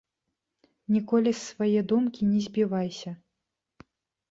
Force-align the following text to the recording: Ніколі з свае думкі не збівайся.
Ніколі 0.95 1.33
з 1.35 1.41
свае 1.49 1.79
думкі 1.93 2.21
не 2.33 2.39
збівайся. 2.49 3.15